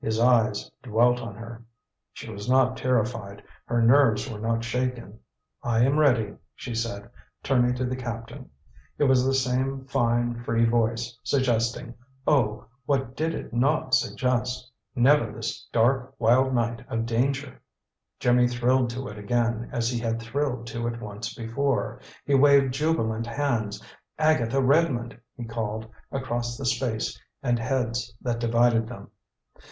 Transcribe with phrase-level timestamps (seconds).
[0.00, 1.60] His eyes dwelt on her.
[2.12, 5.18] She was not terrified; her nerves were not shaken.
[5.64, 7.10] "I am ready," she said,
[7.42, 8.48] turning to the captain.
[8.96, 11.94] It was the same fine, free voice, suggesting
[12.28, 14.70] Oh, what did it not suggest!
[14.94, 17.60] Never this dark, wild night of danger!
[18.20, 22.00] Jimmy thrilled to it again as he had thrilled to it once before.
[22.24, 23.82] He waved jubilant hands.
[24.16, 29.10] "Agatha Redmond!" he called, across the space and heads that divided them.